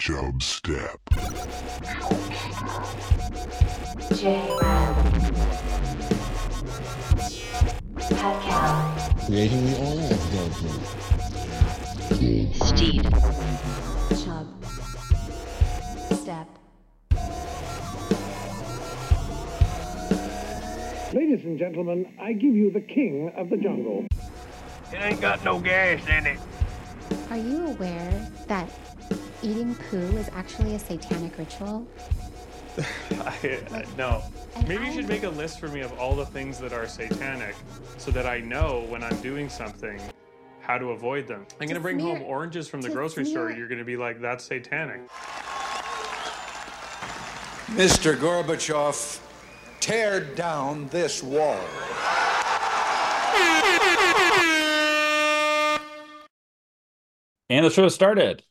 [0.00, 0.98] Chub Step.
[4.16, 4.96] J-Rap.
[8.10, 10.82] Pet creating the oil of Goldblum.
[12.66, 13.04] Steed.
[14.24, 14.46] Chub.
[16.20, 16.48] Step.
[21.14, 24.06] Ladies and gentlemen, I give you the king of the jungle.
[24.92, 26.40] It ain't got no gas in it.
[27.30, 28.68] Are you aware that
[29.42, 31.86] eating poo is actually a satanic ritual?
[33.12, 34.22] I, Like- no.
[34.56, 36.86] and Maybe you should make a list for me of all the things that are
[36.86, 37.54] satanic
[37.98, 40.00] so that I know when I'm doing something
[40.60, 41.46] how to avoid them.
[41.60, 43.50] I'm going to To bring home oranges from the to grocery store.
[43.50, 45.00] You're going to be like, that's satanic.
[47.68, 48.14] Mr.
[48.16, 49.20] Gorbachev,
[49.80, 51.60] tear down this wall.
[57.50, 58.42] And the show started.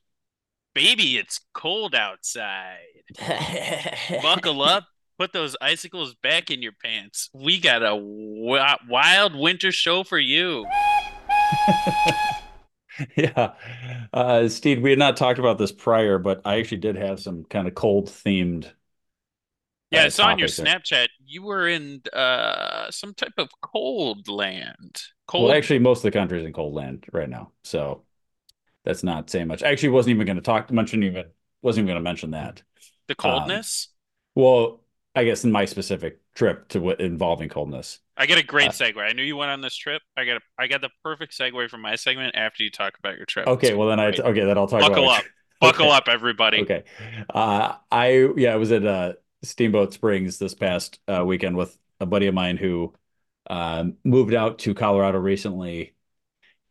[0.73, 2.77] Baby, it's cold outside.
[4.21, 4.85] Buckle up.
[5.17, 7.29] Put those icicles back in your pants.
[7.33, 10.65] We got a wild winter show for you.
[13.15, 13.53] yeah.
[14.13, 17.45] Uh, Steve, we had not talked about this prior, but I actually did have some
[17.45, 18.71] kind of cold themed.
[19.89, 20.65] Yeah, uh, I saw on your there.
[20.65, 25.01] Snapchat you were in uh some type of cold land.
[25.27, 25.45] Cold.
[25.45, 28.03] Well, actually, most of the country is in cold land right now, so
[28.87, 29.63] that's not saying much.
[29.63, 31.25] I actually, wasn't even going to talk mention even
[31.61, 32.61] wasn't even going to mention that.
[33.07, 33.89] the coldness.
[34.33, 34.81] Well,
[35.13, 37.99] I guess in my specific trip to what involving coldness.
[38.15, 38.97] I get a great uh, segue.
[38.97, 40.01] I knew you went on this trip.
[40.15, 43.17] I got a, I got the perfect segue for my segment after you talk about
[43.17, 43.47] your trip.
[43.47, 45.25] Okay, well then I okay then I'll talk buckle about up.
[45.59, 45.95] Buckle Okay.
[45.95, 46.61] up, everybody.
[46.61, 46.83] Okay.
[47.33, 52.05] Uh, I yeah, I was at uh, Steamboat Springs this past uh, weekend with a
[52.05, 52.93] buddy of mine who
[53.49, 55.95] um, moved out to Colorado recently.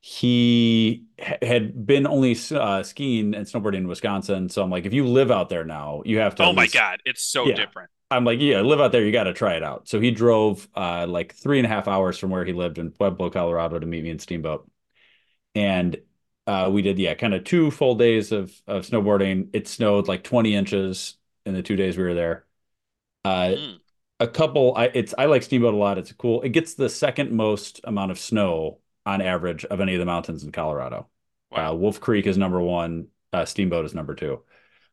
[0.09, 4.93] He ha- had been only uh, skiing and snowboarding in Wisconsin, so I'm like, if
[4.93, 6.45] you live out there now, you have to.
[6.45, 7.57] Oh my least- god, it's so Yeah.
[7.57, 7.91] different.
[8.09, 9.89] I'm like, yeah, live out there, you got to try it out.
[9.89, 12.93] So he drove uh, like three and a half hours from where he lived in
[12.93, 14.71] Pueblo, Colorado, to meet me in Steamboat,
[15.55, 15.97] and
[16.47, 19.49] uh, we did yeah, kind of two full days of of snowboarding.
[19.53, 22.47] It snowed like 20 inches in the two days we were there.
[23.25, 23.81] Uh, Mm.
[24.21, 25.99] a couple, I it's I like Steamboat a lot.
[25.99, 26.43] It's cool.
[26.43, 30.45] It gets the second most amount of snow on average of any of the mountains
[30.45, 31.09] in Colorado.
[31.51, 31.73] Wow.
[31.73, 33.07] Uh, Wolf Creek is number one.
[33.33, 34.43] Uh, Steamboat is number two.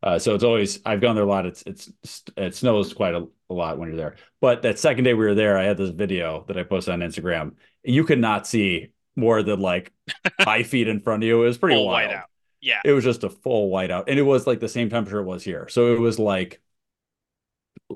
[0.01, 1.45] Uh, so it's always I've gone there a lot.
[1.45, 1.91] It's it's
[2.37, 4.15] it snows quite a, a lot when you're there.
[4.41, 6.99] But that second day we were there, I had this video that I posted on
[6.99, 7.53] Instagram.
[7.83, 9.91] You could not see more than like
[10.43, 11.41] five feet in front of you.
[11.41, 12.11] It was pretty Full wild.
[12.11, 12.23] whiteout.
[12.61, 12.81] Yeah.
[12.85, 15.43] It was just a full whiteout, and it was like the same temperature it was
[15.43, 15.67] here.
[15.69, 16.61] So it was like,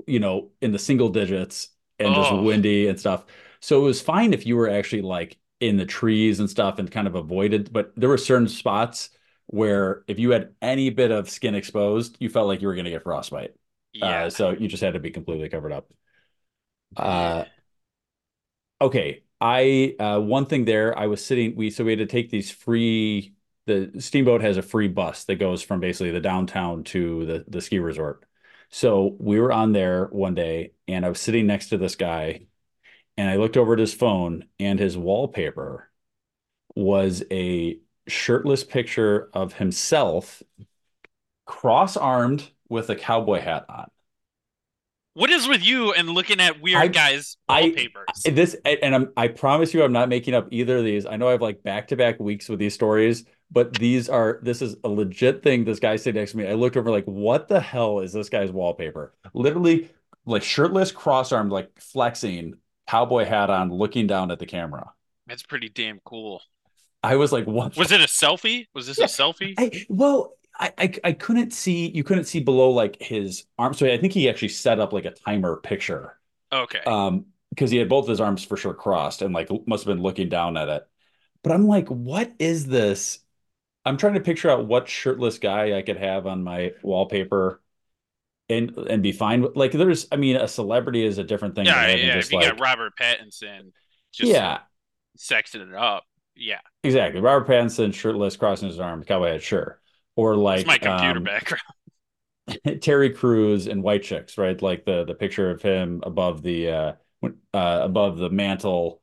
[0.06, 1.68] you know, in the single digits
[1.98, 2.42] and just Oh.
[2.42, 3.24] windy and stuff.
[3.60, 6.90] So it was fine if you were actually like in the trees and stuff and
[6.90, 7.72] kind of avoided.
[7.72, 9.10] But there were certain spots
[9.46, 12.84] where if you had any bit of skin exposed, you felt like you were going
[12.84, 13.54] to get frostbite.
[13.92, 14.24] Yeah.
[14.24, 15.90] Uh, so you just had to be completely covered up.
[16.96, 17.44] Uh,
[18.80, 19.22] okay.
[19.40, 21.54] I uh, one thing there, I was sitting.
[21.54, 23.34] We so we had to take these free.
[23.66, 27.60] The steamboat has a free bus that goes from basically the downtown to the the
[27.60, 28.24] ski resort.
[28.70, 32.47] So we were on there one day, and I was sitting next to this guy,
[33.18, 35.90] and I looked over at his phone, and his wallpaper
[36.74, 40.42] was a shirtless picture of himself,
[41.44, 43.90] cross-armed with a cowboy hat on.
[45.14, 48.22] What is with you and looking at weird I- guys I- wallpapers?
[48.24, 51.04] This and I'm, I promise you, I'm not making up either of these.
[51.04, 54.38] I know I have like back to back weeks with these stories, but these are
[54.42, 55.64] this is a legit thing.
[55.64, 58.28] This guy sitting next to me, I looked over like, what the hell is this
[58.28, 59.12] guy's wallpaper?
[59.34, 59.90] Literally,
[60.24, 62.54] like shirtless, cross armed, like flexing,
[62.88, 64.92] cowboy hat on, looking down at the camera.
[65.28, 66.42] That's pretty damn cool.
[67.02, 67.76] I was like, what?
[67.76, 68.66] Was it a selfie?
[68.74, 69.04] Was this Yeah.
[69.04, 69.54] a selfie?
[69.56, 71.88] I well, I, I I couldn't see.
[71.90, 73.74] You couldn't see below like his arm.
[73.74, 76.18] So I think he actually set up like a timer picture.
[76.52, 76.82] Okay.
[76.86, 80.02] um because he had both his arms for sure crossed and like must have been
[80.02, 80.88] looking down at it
[81.42, 83.20] but i'm like what is this
[83.86, 87.62] i'm trying to picture out what shirtless guy i could have on my wallpaper
[88.48, 91.66] and and be fine with like there's i mean a celebrity is a different thing
[91.66, 92.14] yeah, yeah.
[92.14, 93.72] just If you like got Robert Pattinson
[94.12, 94.60] just yeah
[95.18, 96.04] sexing it up.
[96.36, 96.60] Yeah.
[96.84, 99.80] exactly robert pattinson shirtless crossing his arms cowboy hat sure
[100.16, 101.62] or like It's my computer um, background.
[102.80, 104.60] Terry Crews and White Chicks, right?
[104.60, 106.92] Like the the picture of him above the uh,
[107.52, 109.02] uh above the mantle.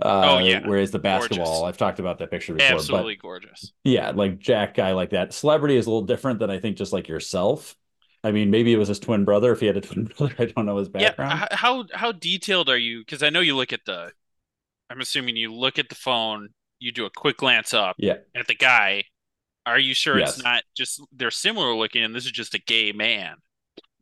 [0.00, 0.66] Uh, Oh, yeah.
[0.66, 1.46] where is the basketball?
[1.46, 1.62] Gorgeous.
[1.68, 3.72] I've talked about that picture before, Absolutely but gorgeous.
[3.84, 5.32] yeah, like Jack guy like that.
[5.34, 7.76] Celebrity is a little different than I think just like yourself.
[8.24, 9.52] I mean, maybe it was his twin brother.
[9.52, 11.40] If he had a twin brother, I don't know his background.
[11.42, 13.00] h- How how detailed are you?
[13.00, 14.10] Because I know you look at the.
[14.90, 16.48] I'm assuming you look at the phone.
[16.80, 18.18] You do a quick glance up Yeah.
[18.34, 19.04] at the guy.
[19.66, 20.36] Are you sure Yes.
[20.36, 23.34] it's not just they're similar looking and this is just a gay man?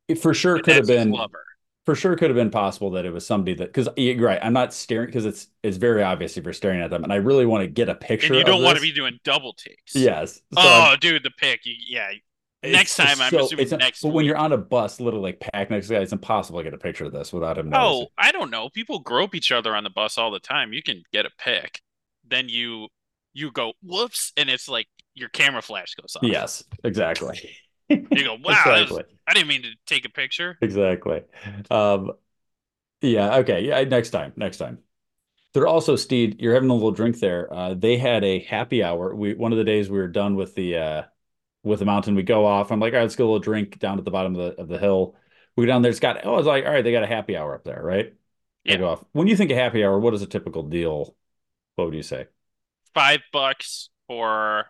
[0.09, 1.43] It for sure and could have been lover.
[1.87, 4.39] for sure could have been possible that it was somebody that because you're right.
[4.43, 7.17] I'm not staring because it's it's very obvious if you're staring at them, and I
[7.17, 8.29] really want to get a picture.
[8.29, 9.95] And you don't want to be doing double takes.
[9.97, 10.35] Yes.
[10.37, 11.61] So oh, I'm- dude, the pick.
[11.65, 12.11] You, yeah.
[12.63, 15.21] Next time, I'm so- assuming it's a- next But when you're on a bus, little
[15.21, 18.09] like packed next guy, it's impossible to get a picture of this without him Oh.
[18.19, 18.69] I don't know.
[18.71, 20.73] People grope each other on the bus all the time.
[20.73, 21.81] You can get a pic.
[22.29, 22.89] Then you
[23.35, 26.23] you go whoops, and it's like your camera flash goes off.
[26.23, 27.39] Yes, exactly.
[27.91, 29.05] You go, wow, that was- exactly.
[29.29, 30.57] I didn't mean to take a picture.
[30.63, 31.21] Exactly.
[31.71, 32.13] Um,
[33.03, 33.37] yeah.
[33.39, 33.65] Okay.
[33.67, 33.83] Yeah.
[33.85, 34.33] Next time.
[34.37, 34.79] Next time.
[35.53, 36.41] They're also Steed.
[36.41, 37.53] You're having a little drink there.
[37.53, 39.15] Uh, they had a happy hour.
[39.15, 41.03] We one of the days we were done with the uh,
[41.67, 42.15] with the mountain.
[42.15, 42.71] We go off.
[42.71, 44.63] I'm like, all right, let's get a little drink down at the bottom of the
[44.63, 45.17] of the hill.
[45.57, 45.91] We go down there.
[45.91, 46.25] It's got.
[46.25, 48.15] Oh, I was like, all right, they got a happy hour up there, right?
[48.65, 48.77] Yeah.
[48.77, 49.05] go off.
[49.13, 51.15] When you think of happy hour, what is a typical deal?
[51.75, 52.27] What would you say?
[52.95, 54.67] Five bucks for,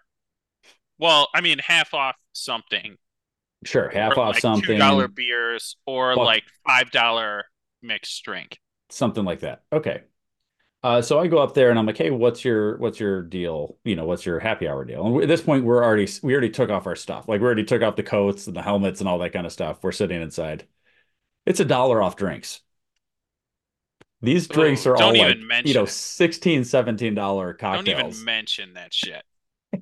[0.98, 2.96] well, I mean, half off something.
[3.64, 4.66] Sure, half off like something.
[4.66, 7.44] Two dollar beers or Buck- like five dollar
[7.82, 8.58] mixed drink.
[8.90, 9.62] something like that.
[9.72, 10.02] Okay.
[10.86, 13.76] Uh, so I go up there and I'm like, hey, what's your what's your deal?
[13.82, 15.04] You know, what's your happy hour deal?
[15.04, 17.26] And at this point, we're already we already took off our stuff.
[17.26, 19.52] Like we already took off the coats and the helmets and all that kind of
[19.52, 19.80] stuff.
[19.82, 20.64] We're sitting inside.
[21.44, 22.60] It's a dollar off drinks.
[24.22, 25.88] These drinks Ooh, are all like, you know, it.
[25.88, 27.86] 16 17 dollar cocktails.
[27.98, 29.24] Don't even mention that shit.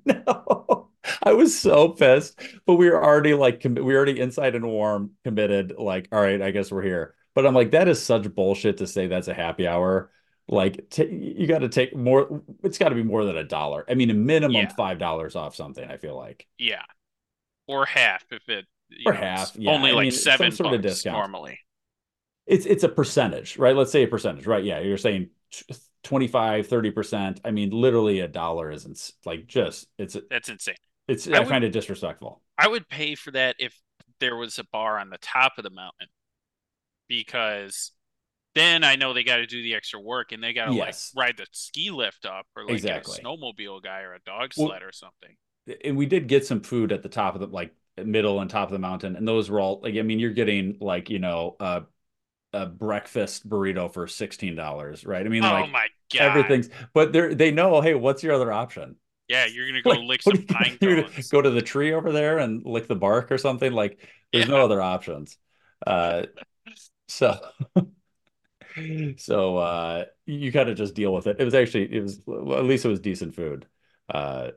[0.06, 0.88] No,
[1.22, 5.10] I was so pissed, but we were already like, we were already inside and warm,
[5.22, 5.74] committed.
[5.78, 7.14] Like, all right, I guess we're here.
[7.34, 10.10] But I'm like, that is such bullshit to say that's a happy hour.
[10.46, 12.42] Like, t you got to take more.
[12.62, 13.84] It's got to be more than a dollar.
[13.88, 14.68] I mean, a minimum Yeah.
[14.76, 15.88] five dollars off something.
[15.88, 16.82] I feel like, Yeah,
[17.66, 18.66] or half if it.
[18.90, 19.70] you Or know, it's half, yeah.
[19.72, 21.16] Only I like mean, some seven sort of discount.
[21.16, 21.60] normally.
[22.46, 23.74] it's it's a percentage, right?
[23.74, 24.62] Let's say a percentage, right?
[24.62, 27.40] Yeah, you're saying t- 25, 30 percent.
[27.42, 30.74] I mean, literally a dollar isn't like just it's That's insane.
[31.08, 31.26] it's.
[31.26, 32.42] I I would- find it disrespectful.
[32.58, 33.74] I would pay for that if
[34.20, 36.08] there was a bar on the top of the mountain,
[37.08, 37.92] because
[38.54, 41.12] then I know they got to do the extra work and they got to Yes.
[41.14, 43.18] like ride the ski lift up or like Exactly.
[43.20, 45.36] a snowmobile guy or a dog Well- sled or something.
[45.84, 48.68] and we did get some food at the top of the like middle and top
[48.68, 51.54] of the mountain and those were all like i mean you're getting like you know
[51.60, 51.80] uh,
[52.52, 56.20] a breakfast burrito for $16 right i mean oh like my god!
[56.22, 58.96] everything's but they're they know hey what's your other option
[59.28, 61.28] Yeah, you're gonna go Like, lick some pine cones.
[61.28, 63.98] go to the tree over there and lick the bark or something like
[64.32, 65.38] there's no other options
[65.86, 66.24] uh
[67.08, 67.38] so
[69.18, 72.58] so uh you kind of just deal with it it was actually it was well,
[72.58, 73.66] at least it was decent food
[74.12, 74.50] uh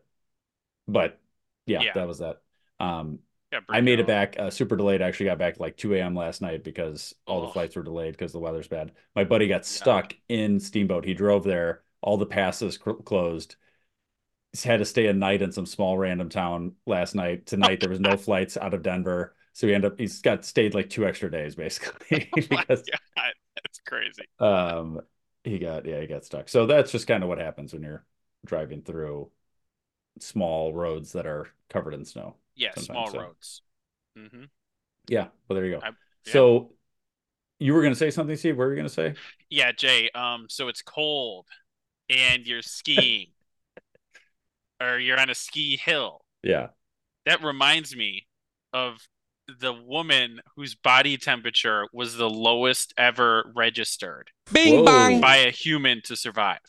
[0.87, 1.19] but
[1.65, 1.93] yeah, Yeah.
[1.93, 2.41] that was that
[2.79, 3.19] um
[3.51, 5.01] Yeah, I made it back uh, super delayed.
[5.01, 6.15] I actually got back like 2 a.m.
[6.15, 7.51] last night because all the Oh.
[7.51, 8.93] flights were delayed because the weather's bad.
[9.15, 11.05] My buddy got stuck in Steamboat.
[11.05, 11.83] He drove there.
[12.01, 13.55] All the passes cl- closed.
[14.53, 17.45] He's had to stay a night in some small random town last night.
[17.45, 20.73] Tonight there was no flights out of Denver, so he ended up he's got stayed
[20.73, 22.83] like two extra days basically Oh because
[23.15, 23.33] God,
[23.67, 24.23] that's crazy.
[24.39, 25.01] um
[25.43, 26.49] he got yeah he got stuck.
[26.49, 28.05] So that's just kind of what happens when you're
[28.45, 29.29] driving through
[30.19, 32.35] small roads that are covered in snow.
[32.55, 33.19] Yeah, small so.
[33.19, 33.61] roads.
[34.15, 34.45] hmm
[35.07, 35.81] Yeah, well there you go.
[35.83, 35.89] I-
[36.25, 36.33] yeah.
[36.33, 36.71] So
[37.59, 38.57] you were going to say something, Steve?
[38.57, 39.15] What were you going to say?
[39.49, 40.09] Yeah, Jay.
[40.13, 41.47] Um, so it's cold,
[42.09, 43.27] and you're skiing,
[44.81, 46.21] or you're on a ski hill.
[46.43, 46.67] Yeah.
[47.25, 48.27] That reminds me
[48.73, 48.99] of
[49.59, 55.21] the woman whose body temperature was the lowest ever registered Bing bang.
[55.21, 56.59] by a human to survive.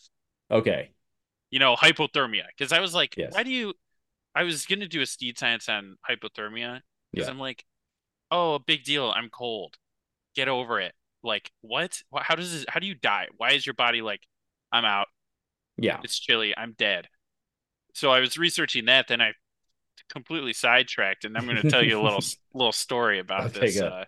[0.51, 0.91] Okay.
[1.51, 2.45] You know, hypothermia.
[2.57, 3.33] Because I was like, Yes.
[3.35, 3.75] why do you?
[4.35, 6.81] I was gonna do a steed science on hypothermia
[7.13, 7.31] because Yeah.
[7.31, 7.65] I'm like,
[8.31, 9.11] oh, a big deal.
[9.11, 9.77] I'm cold.
[10.37, 10.95] Get over it.
[11.25, 12.01] Like, what?
[12.17, 12.65] How does this?
[12.69, 13.27] How do you die?
[13.37, 14.21] Why is your body like,
[14.71, 15.09] I'm out.
[15.77, 16.01] Yeah.
[16.05, 16.55] It's chilly.
[16.57, 17.09] I'm dead.
[17.95, 19.09] So I was researching that.
[19.09, 19.33] Then I
[20.09, 22.23] completely sidetracked, and I'm going to tell you a little
[22.55, 24.05] little story about Okay, this uh,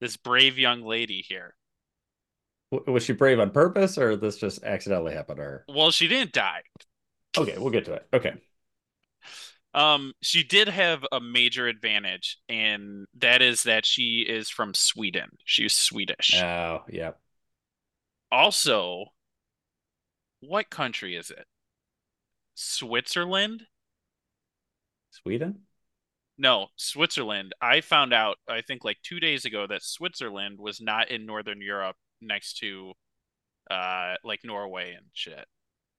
[0.00, 1.56] this brave young lady here.
[2.72, 5.68] W- Was she brave on purpose or this just accidentally happened to her?
[5.68, 6.62] Well, she didn't die.
[7.36, 8.06] Okay, we'll get to it.
[8.12, 8.34] Okay.
[9.74, 15.30] Um, she did have a major advantage, and that is that she is from Sweden.
[15.44, 16.34] She's Swedish.
[16.42, 17.12] Oh, yeah.
[18.32, 19.12] Also,
[20.40, 21.46] what country is it?
[22.56, 23.68] Switzerland?
[25.22, 25.66] Sweden?
[26.36, 27.52] No, Switzerland.
[27.60, 31.60] I found out, I think like two days ago, that Switzerland was not in Northern
[31.60, 32.94] Europe next to
[33.70, 35.46] uh like Norway and shit.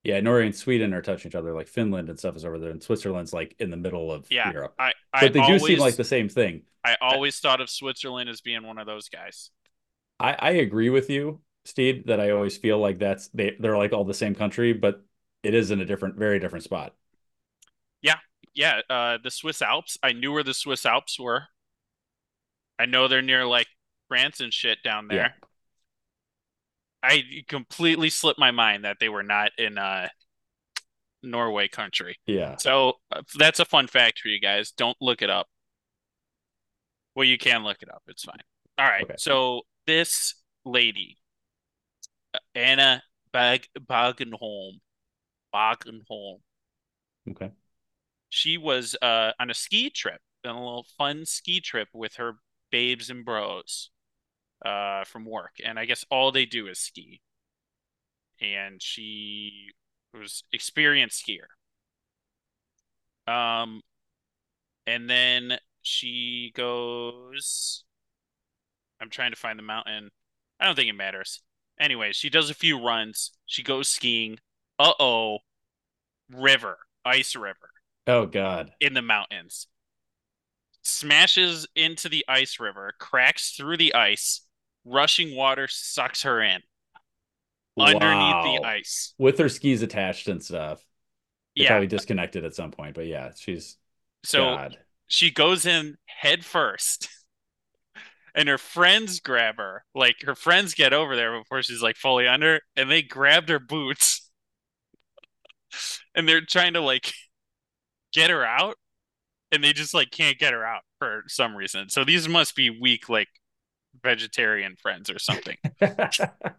[0.02, 1.52] Yeah, Norway and Sweden are touching each other.
[1.52, 4.50] Like Finland and stuff is over there, and Switzerland's like in the middle of Yeah,
[4.52, 4.74] Europe.
[4.78, 6.62] I I But they do seem like the same thing.
[6.84, 9.50] I always thought of Switzerland as being one of those guys.
[10.18, 13.92] I, I agree with you, Steve, that I always feel like that's they they're like
[13.92, 15.02] all the same country, but
[15.42, 16.94] it is in a different, very different spot.
[18.54, 19.98] Yeah, uh, the Swiss Alps.
[20.02, 21.44] I knew where the Swiss Alps were.
[22.78, 23.66] I know they're near like
[24.08, 25.18] France and shit down there.
[25.18, 25.46] Yeah.
[27.02, 30.08] I completely slipped my mind that they were not in uh
[31.22, 32.16] Norway country.
[32.26, 32.56] Yeah.
[32.56, 34.72] So uh, that's a fun fact for you guys.
[34.72, 35.48] Don't look it up.
[37.14, 38.02] Well, you can look it up.
[38.06, 38.38] It's fine.
[38.78, 39.04] All right.
[39.04, 39.14] Okay.
[39.18, 41.18] So this lady,
[42.54, 43.02] Anna
[43.32, 44.80] Bag Bagenholm,
[45.54, 46.38] Bagenholm,
[47.30, 47.50] Okay.
[48.30, 52.36] She was uh, on a ski trip, on a little fun ski trip with her
[52.70, 53.90] babes and bros
[54.64, 55.56] uh, from work.
[55.62, 57.20] And I guess all they do is ski.
[58.40, 59.72] And she
[60.14, 61.50] was experienced skier.
[63.30, 63.82] Um,
[64.86, 67.84] and then she goes.
[69.00, 70.10] I'm trying to find the mountain.
[70.58, 71.42] I don't think it matters.
[71.78, 73.32] Anyway, she does a few runs.
[73.46, 74.38] She goes skiing.
[74.78, 75.38] Uh oh,
[76.30, 77.70] river, ice river
[78.10, 78.72] Oh God.
[78.80, 79.66] in the mountains.
[80.82, 84.40] Smashes into the ice river, cracks through the ice.
[84.84, 86.62] Rushing water sucks her in
[87.78, 89.14] underneath the ice.
[89.18, 90.84] With her skis attached and stuff.
[91.56, 91.68] They Yeah.
[91.68, 93.76] probably disconnected at some point, but yeah, she's
[94.24, 94.78] So God.
[95.06, 97.08] she goes in head first.
[98.32, 99.84] And her friends grab her.
[99.92, 103.58] Like her friends get over there before she's like fully under, and they grabbed her
[103.58, 104.30] boots.
[106.14, 107.12] And they're trying to like
[108.12, 108.76] get her out,
[109.52, 111.88] and they just like can't get her out for some reason.
[111.90, 113.28] So these must be weak, like
[114.02, 115.56] vegetarian friends or something.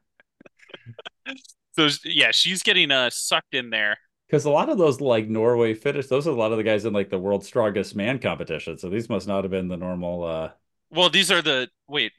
[1.74, 3.98] So yeah, she's getting uh sucked in there.
[4.28, 6.86] Because a lot of those like Norway Finnish, those are a lot of the guys
[6.86, 8.78] in like the world's strongest man competition.
[8.78, 10.52] So these must not have been the normal uh
[10.90, 12.14] Well, these are the wait.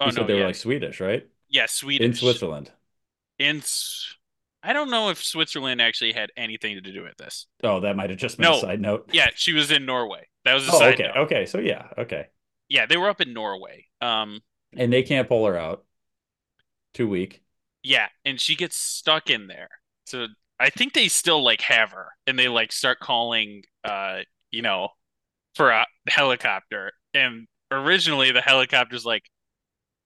[0.00, 1.28] Oh you no, said they yeah, were like Swedish, right?
[1.48, 2.72] yeah, Swedish In Switzerland.
[3.38, 3.60] In
[4.62, 7.46] I don't know if Switzerland actually had anything to do with this.
[7.62, 8.58] Oh, that might have just been No.
[8.58, 9.08] a side note.
[9.12, 10.28] Yeah, she was in Norway.
[10.44, 11.04] That was a Oh, side okay.
[11.04, 11.16] note.
[11.24, 11.46] Okay.
[11.46, 12.26] So yeah, okay.
[12.68, 13.86] Yeah, they were up in Norway.
[14.00, 14.40] Um,
[14.76, 15.84] And they can't pull her out.
[16.94, 17.42] Too weak.
[17.82, 19.68] yeah, and she gets stuck in there.
[20.06, 20.26] So
[20.58, 24.88] I think they still like have her, and they like start calling, uh, you know,
[25.54, 26.92] for a helicopter.
[27.14, 29.24] And originally, the helicopter's like,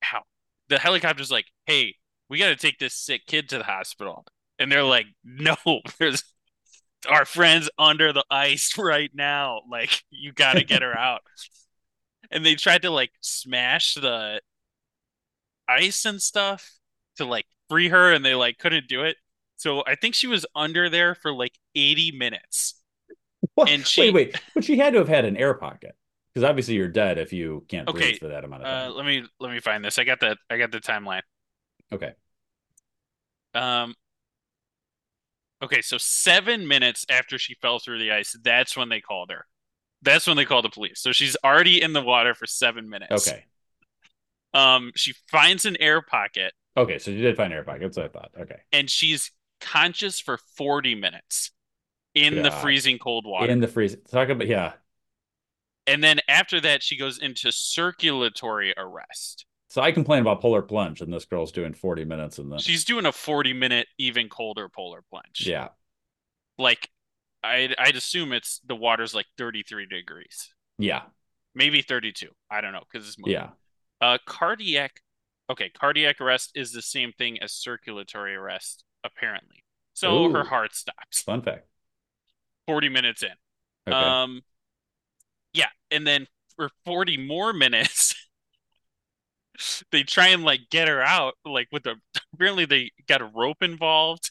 [0.03, 0.23] how?
[0.69, 1.97] The helicopter's like, hey,
[2.31, 4.25] we got to take this sick kid to the hospital.
[4.59, 5.57] And they're like, no,
[5.99, 6.23] there's
[7.09, 9.63] our friend's under the ice right now.
[9.71, 11.23] Like, you got to get her out.
[12.31, 14.41] And they tried to like smash the
[15.69, 16.79] ice and stuff
[17.17, 19.17] to like free her, and they like couldn't do it.
[19.57, 22.81] So I think she was under there for like 80 minutes.
[23.55, 23.73] What?
[23.73, 24.37] And she- Wait, wait.
[24.55, 25.97] But she had to have had an air pocket.
[26.33, 28.95] Because obviously you're dead if you can't Okay, breathe for that amount of Uh, time.
[28.95, 29.99] let me let me find this.
[29.99, 31.23] I got the I got the timeline.
[31.93, 32.15] okay.
[33.55, 33.95] Um.
[35.65, 39.47] Okay, so seven minutes after she fell through the ice, that's when they called her.
[40.03, 41.01] That's when they called the police.
[41.01, 43.29] So she's already in the water for seven minutes.
[43.29, 43.45] Okay.
[44.53, 46.99] Um, she finds an air pocket Okay.
[46.99, 47.83] So you did find an air pocket.
[47.83, 48.31] That's what I thought.
[48.41, 48.61] Okay.
[48.73, 49.31] and she's
[49.61, 51.53] conscious for 40 minutes
[52.15, 53.51] in the freezing cold water.
[53.51, 53.97] In the freeze.
[54.11, 54.73] Talk about yeah.
[55.87, 59.47] and then after that, she goes into circulatory arrest.
[59.75, 62.85] So I complain about polar plunge, and this girl's doing 40 minutes in the She's
[62.85, 65.45] doing a 40 minute, even colder polar plunge.
[65.49, 65.71] yeah.
[66.59, 66.91] Like,
[67.43, 71.03] I'd, I'd assume it's the water's like 33 degrees, Yeah.
[71.57, 72.29] maybe 32.
[72.49, 73.33] I don't know because it's moving.
[73.33, 73.49] Yeah.
[74.01, 75.01] Uh, cardiac.
[75.51, 79.65] Okay, cardiac arrest is the same thing as circulatory arrest, apparently.
[79.95, 81.67] So her heart stops Fun fact.
[82.69, 83.31] 40 minutes in.
[83.89, 83.97] Okay.
[83.97, 84.43] Um,
[85.53, 87.94] yeah, and then for 40 more minutes,
[89.93, 91.97] they try and like get her out, like with the
[92.35, 94.31] apparently they got a rope involved,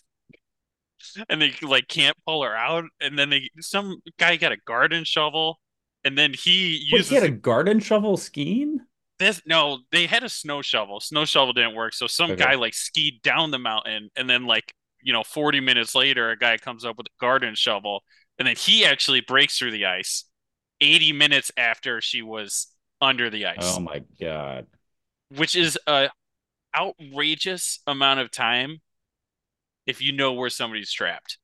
[1.29, 5.03] and they like can't pull her out, and then they some guy got a garden
[5.03, 5.59] shovel,
[6.03, 8.79] and then he Wait, uses he had a garden shovel skiing?
[9.19, 9.41] this.
[9.45, 10.99] No, they had a snow shovel.
[10.99, 12.35] Snow shovel didn't work, so some Okay.
[12.35, 16.37] guy like skied down the mountain, and then like you know 40 minutes later, a
[16.37, 18.03] guy comes up with a garden shovel,
[18.39, 20.25] and then he actually breaks through the ice
[20.81, 22.67] 80 minutes after she was
[23.01, 24.67] under the ice, Oh my god.
[25.37, 26.09] Which is a
[26.75, 28.81] outrageous amount of time
[29.85, 31.37] if you know where somebody's trapped.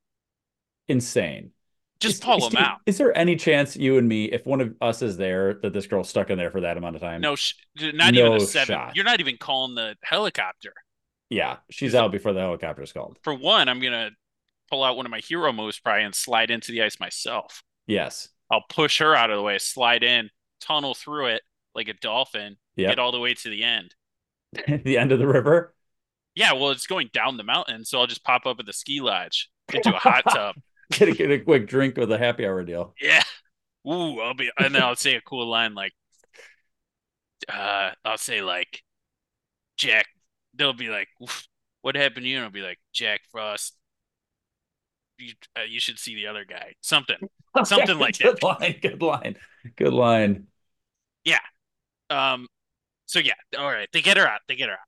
[0.88, 1.51] Insane.
[2.00, 2.79] Just Is- pull is- them out.
[2.86, 5.86] Is there any chance you and me, if one of us is there, that this
[5.86, 7.19] girl's stuck in there for that amount of time?
[7.22, 8.74] No, sh- not even a seven.
[8.74, 8.96] shot.
[8.96, 10.74] You're not even calling the helicopter.
[11.29, 13.17] Yeah, she's out before the helicopter's called.
[13.24, 14.12] For one, I'm gonna
[14.69, 17.63] pull out one of my hero moves probably and slide into the ice myself.
[17.86, 18.29] Yes.
[18.50, 20.29] I'll push her out of the way, slide in,
[20.62, 21.41] tunnel through it
[21.79, 22.89] like a dolphin, Yep.
[22.91, 23.95] get all the way to the end.
[24.83, 25.74] the end of the river.
[26.36, 29.01] Yeah, well, it's going down the mountain, so I'll just pop up at the ski
[29.01, 30.55] lodge into a hot tub.
[30.91, 32.93] Get a, get a quick drink with a happy hour deal.
[33.01, 33.24] Yeah.
[33.88, 35.93] Ooh, I'll be, and then I'll say a cool line like,
[37.48, 38.83] uh, I'll say like,
[39.77, 40.07] Jack.
[40.55, 41.07] They'll be like,
[41.81, 43.77] "What happened to you?" And I'll be like, "Jack Frost.
[45.17, 46.74] You, uh, you should see the other guy.
[46.81, 47.17] Something,
[47.63, 48.75] something like that." Good line.
[48.81, 49.38] Good line.
[49.77, 50.48] Good line.
[52.10, 52.48] Um,
[53.06, 54.42] so yeah, all right, they get her out.
[54.48, 54.80] They get her out.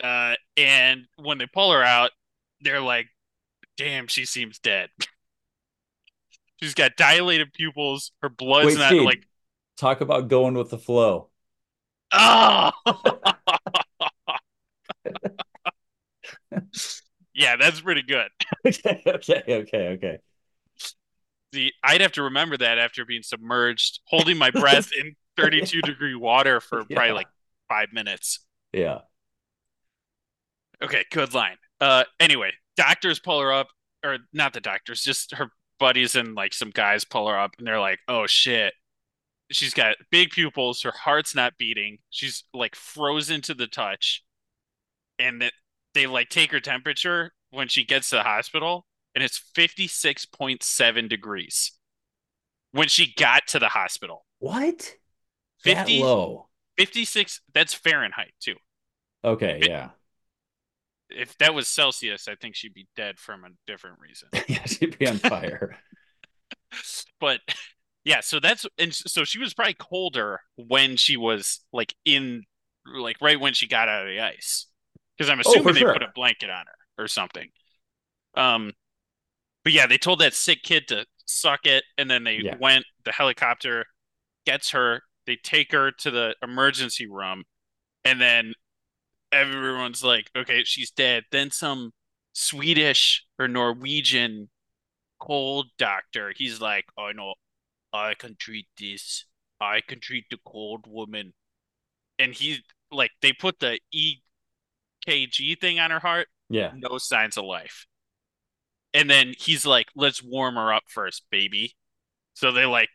[0.00, 2.10] Uh, and when they pull her out,
[2.60, 3.06] they're like,
[3.76, 4.90] "Damn, she seems dead."
[6.62, 8.10] She's got dilated pupils.
[8.20, 9.04] Her blood's Wait, not Steve.
[9.04, 9.22] like,
[9.76, 11.28] Talk about going with the flow.
[12.12, 12.72] oh.
[17.34, 18.28] yeah, that's pretty good.
[18.66, 19.02] okay.
[19.06, 19.42] Okay.
[19.48, 19.88] Okay.
[19.88, 20.18] Okay.
[21.52, 25.14] The I'd have to remember that after being submerged, holding my breath in
[25.44, 26.96] 32 degree water for Yeah.
[26.96, 27.28] probably like
[27.68, 28.40] five minutes.
[28.72, 29.00] Yeah.
[30.82, 31.56] Okay, good line.
[31.80, 33.68] Uh, anyway, doctors pull her up,
[34.04, 37.66] or not the doctors, just her buddies and like some guys pull her up, and
[37.66, 38.74] they're like, "Oh shit."
[39.50, 40.82] She's got big pupils.
[40.82, 41.98] Her heart's not beating.
[42.10, 44.22] She's like frozen to the touch,
[45.18, 45.52] and that
[45.94, 50.26] they like take her temperature when she gets to the hospital, and it's fifty six
[50.26, 51.72] point seven degrees
[52.72, 54.26] when she got to the hospital.
[54.38, 54.94] What?
[55.60, 55.98] 50?
[55.98, 56.48] That low.
[56.76, 57.40] Fifty six.
[57.54, 58.54] That's Fahrenheit too.
[59.24, 59.60] Okay.
[59.60, 59.90] It- Yeah.
[61.10, 64.28] If that was Celsius, I think she'd be dead from a different reason.
[64.48, 64.64] yeah.
[64.66, 65.78] She'd be on fire.
[67.20, 67.40] but
[68.04, 72.44] yeah, so that's and so she was probably colder when she was like in
[72.86, 74.66] like right when she got out of the ice.
[75.16, 75.94] Because I'm Oh, assuming they sure.
[75.94, 77.48] put a blanket on her or something.
[78.36, 78.72] Um
[79.64, 82.56] but yeah, they told that sick kid to suck it and then they Yeah.
[82.60, 83.86] went the helicopter
[84.46, 87.44] gets her, they take her to the emergency room
[88.02, 88.54] and then
[89.30, 91.24] everyone's like, okay, she's dead.
[91.30, 91.92] Then some
[92.32, 94.48] Swedish or Norwegian
[95.20, 97.34] cold doctor, he's like, I know,
[97.92, 99.26] I can treat this.
[99.60, 101.34] I can treat the cold woman.
[102.18, 106.72] And he, like, they put the EKG thing on her heart, Yeah.
[106.74, 107.86] no signs of life.
[108.94, 111.76] And then he's like, let's warm her up first, baby.
[112.34, 112.88] So they like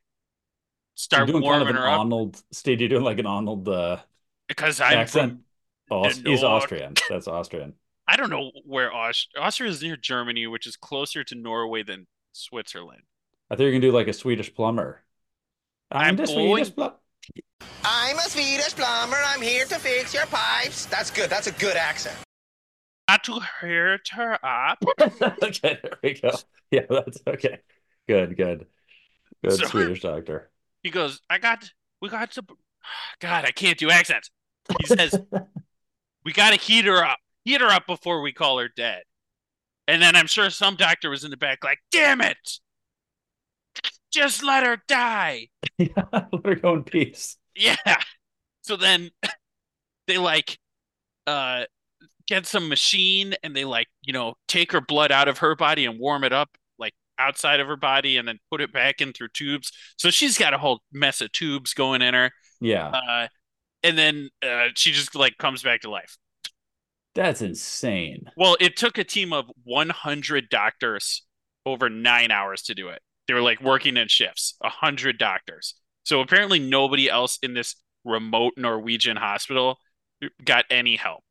[0.95, 2.41] start doing kind warming of an her up Arnold.
[2.51, 3.97] Steve, you're doing like an Arnold uh,
[4.47, 5.31] because I'm accent.
[5.33, 5.43] from
[5.91, 6.43] Oh, he's.
[6.43, 6.93] Austrian.
[7.09, 7.73] That's Austrian.
[8.07, 12.07] I don't know where Aust- Austria is near Germany, which is closer to Norway than
[12.31, 13.03] Switzerland.
[13.49, 15.01] I thought you were gonna do like a Swedish plumber.
[15.91, 16.95] I'm the going- Swedish plumber.
[17.85, 19.17] I'm a Swedish plumber.
[19.25, 20.85] I'm here to fix your pipes.
[20.87, 21.29] That's good.
[21.29, 22.15] That's a good accent.
[23.09, 24.83] Not to hurt her up.
[25.43, 26.31] okay, there we go.
[26.71, 27.59] Yeah, that's okay.
[28.07, 28.65] Good, good,
[29.43, 30.49] good So- Swedish doctor.
[30.83, 31.69] He goes, I got,
[32.01, 32.43] we got to,
[33.19, 34.29] God, I can't do accents.
[34.79, 35.17] He says,
[36.25, 39.03] we got to heat her up, heat her up before we call her dead.
[39.87, 42.37] And then I'm sure some doctor was in the back, like, damn it,
[44.11, 45.47] just let her die.
[45.77, 47.37] yeah, let her go in peace.
[47.55, 47.75] Yeah.
[48.61, 49.09] So then
[50.07, 50.57] they like
[51.27, 51.63] uh
[52.27, 55.85] get some machine and they like, you know, take her blood out of her body
[55.85, 56.49] and warm it up
[57.27, 59.71] outside of her body and then put it back in through tubes.
[59.97, 62.31] So she's got a whole mess of tubes going in her.
[62.59, 63.27] Yeah, Uh
[63.83, 66.17] and then uh she just like comes back to life.
[67.15, 68.25] that's insane.
[68.35, 71.23] Well, it took a team of 100 doctors
[71.65, 73.01] over 9 hours to do it.
[73.27, 75.75] They were like working in shifts, 100 doctors.
[76.03, 79.77] So apparently nobody else in this remote Norwegian hospital
[80.43, 81.23] got any help.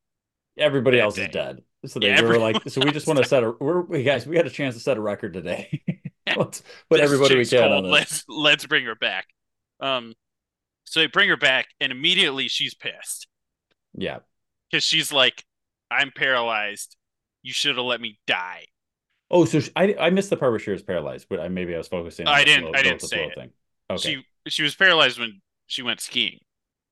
[0.57, 1.25] Everybody else day.
[1.25, 1.63] is dead.
[1.87, 3.51] So they Yeah, were like, so we just want to set a.
[3.59, 5.83] We're we guys, we had a chance to set a record today.
[6.37, 7.93] let's put everybody we can on this.
[7.93, 9.27] Let's let's bring her back.
[9.81, 10.15] Um,
[10.85, 13.27] so they bring her back, and immediately she's pissed
[13.95, 14.21] Yeah,
[14.71, 15.45] because she's like,
[15.91, 16.97] "I'm paralyzed.
[17.43, 18.67] You should have let me die."
[19.29, 21.75] Oh, so sh I I missed the part where she was paralyzed, but I maybe
[21.75, 22.29] I was focusing.
[22.29, 23.35] on I didn't- flow- I didn't the say it.
[23.35, 23.51] thing.
[23.91, 26.39] Okay, She she was paralyzed when she went skiing.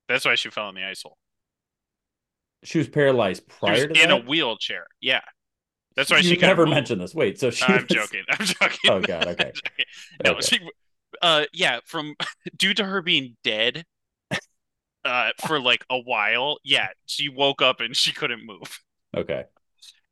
[0.09, 1.17] That's why she fell in the ice hole.
[2.65, 4.23] She was paralyzed She prior was to in that.
[4.23, 4.87] a wheelchair.
[5.01, 5.21] Yeah,
[5.97, 7.15] that's why she never mentioned this.
[7.15, 8.23] Wait, so she I'm was- joking.
[8.31, 8.79] I'm joking.
[8.89, 9.53] Oh, God, okay.
[10.25, 10.41] No, Okay.
[10.43, 10.61] she,
[11.23, 12.15] uh, yeah, from
[12.57, 13.85] due to her being dead,
[15.05, 16.59] uh, for like a while.
[16.65, 18.81] Yeah, she woke up and she couldn't move,
[19.17, 19.45] Okay,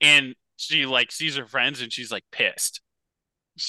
[0.01, 2.81] and she like sees her friends and she's like pissed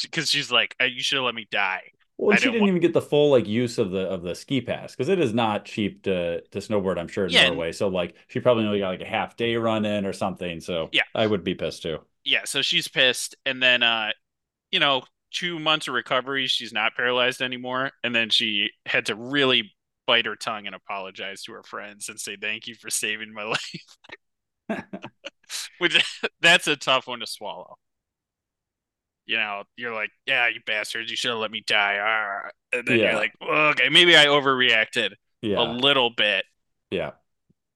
[0.04, 1.92] because she's like, "Uh, "You should have let me die."
[2.28, 4.62] Well, she didn't didn't even get the full like use of the of the ski
[4.62, 6.98] pass because it is not cheap to to snowboard.
[7.00, 7.72] I'm sure in Yeah, Norway.
[7.72, 10.60] So like she probably only got like a half day run in or something.
[10.62, 11.04] So Yeah.
[11.16, 12.00] I would be pissed too.
[12.24, 14.12] Yeah, so she's pissed, and then uh,
[14.72, 19.16] you know, two months of recovery, she's not paralyzed anymore, and then she had to
[19.16, 19.74] really
[20.08, 23.44] bite her tongue and apologize to her friends and say thank you for saving my
[24.70, 24.82] life.
[25.80, 25.98] Which
[26.42, 27.78] that's a tough one to swallow.
[29.30, 32.00] You know, you're like, yeah, you bastards, you should have let me die.
[32.02, 32.50] Ah.
[32.74, 33.06] And then Yeah.
[33.06, 35.14] you're like, okay, maybe I overreacted
[35.56, 36.46] a little bit.
[36.92, 37.12] Yeah.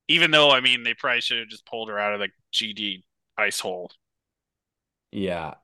[0.07, 3.05] Even though, I mean, they probably should have just pulled her out of the GD
[3.37, 3.91] ice hole.
[5.11, 5.55] Yeah.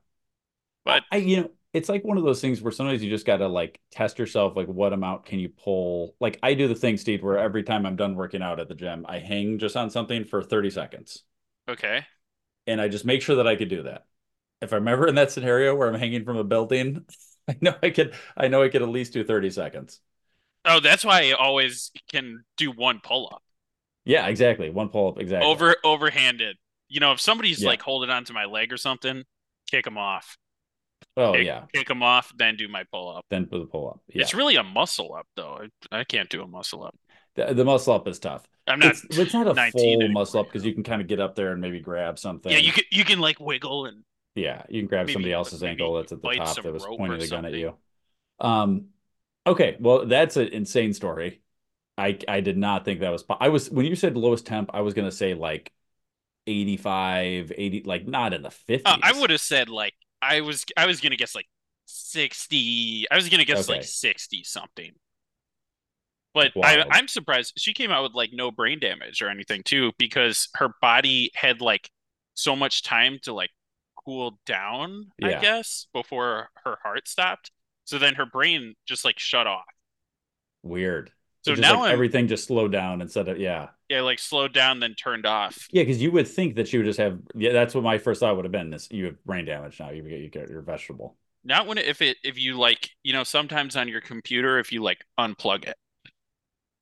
[0.84, 3.38] But I, you know, it's like one of those things where sometimes you just got
[3.38, 6.14] to like test yourself, like what amount can you pull?
[6.20, 8.74] Like I do the thing, Steve, where every time I'm done working out at the
[8.74, 11.22] gym, I hang just on something for 30 seconds.
[11.68, 12.06] okay,
[12.66, 14.06] And I just make sure that I could do that.
[14.60, 17.04] If I'm ever in that scenario where I'm hanging from a building,
[17.48, 20.00] I know I could, I know I could at least do 30 seconds.
[20.64, 23.42] oh, that's why I always can do one pull up
[24.04, 24.70] Yeah, exactly.
[24.70, 25.50] One pull up, exactly.
[25.50, 26.54] over overhanded.
[26.88, 27.68] You know, if somebody's Yeah.
[27.68, 29.24] like holding onto my leg or something,
[29.70, 30.36] kick them off.
[31.16, 31.66] Oh kick, yeah.
[31.74, 33.24] kick them off, then do my pull up.
[33.30, 34.00] Then with the pull up.
[34.08, 34.22] Yeah.
[34.22, 35.66] It's really a muscle up though.
[35.92, 36.94] I, I can't do a muscle up.
[37.34, 38.46] The, the muscle up is tough.
[38.66, 38.90] I'm not.
[38.90, 40.08] It's, it's not a full anymore.
[40.08, 42.50] muscle up because you can kind of get up there and maybe grab something.
[42.50, 45.62] Yeah, you can you can like wiggle and Yeah, you can grab Maybe- somebody else's
[45.62, 47.74] ankle that's at the top that was pointing the gun at you.
[48.38, 48.86] Um,
[49.46, 51.42] okay, well, that's an insane story.
[51.98, 53.24] I I did not think that was.
[53.40, 55.72] I was when you said lowest temp, I was gonna say like
[56.46, 58.82] 85, 80, like not in the 50s.
[58.86, 61.48] Uh, I would have said like I was I was gonna guess like
[61.86, 63.06] sixty.
[63.10, 63.78] I was gonna guess Okay.
[63.78, 64.92] like sixty something.
[66.32, 69.90] But I, I'm surprised she came out with like no brain damage or anything too,
[69.98, 71.90] because her body had like
[72.34, 73.50] so much time to like
[74.04, 77.50] cool down, I guess, before her heart stopped.
[77.84, 79.64] So then her brain just like shut off.
[80.62, 81.10] Weird.
[81.42, 83.68] So now like everything just slowed down instead of uh, yeah.
[83.88, 85.68] yeah, like slowed down, then turned off.
[85.70, 88.20] Yeah, because you would think that she would just have yeah, that's what my first
[88.20, 88.70] thought would have been.
[88.70, 89.90] This you have brain damage now.
[89.90, 91.16] You get you get your vegetable.
[91.42, 94.70] Not when it, if it if you like you know sometimes on your computer if
[94.70, 95.76] you like unplug it.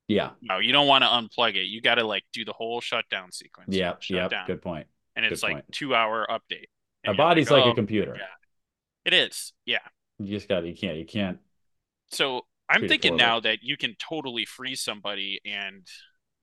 [0.08, 0.30] Yeah.
[0.42, 1.66] No, you don't want to unplug it.
[1.66, 3.74] You got to like do the whole shutdown sequence.
[3.76, 3.94] Yeah.
[4.08, 4.28] Yeah.
[4.46, 4.86] Good point.
[5.14, 5.72] and it's good like point.
[5.72, 6.66] two hour update.
[7.10, 8.16] A body's like oh, a um, computer.
[8.16, 8.26] yeah.
[9.04, 9.78] It is, yeah.
[10.18, 11.38] You just got to, you can't you can't
[12.10, 15.86] So I'm thinking now that you can totally freeze somebody and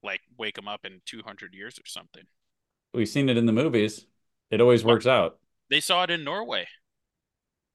[0.02, 2.24] like wake them up in 200 years or something.
[2.94, 4.06] we've seen it in the movies.
[4.52, 5.40] It always works out.
[5.70, 6.68] They saw it in Norway.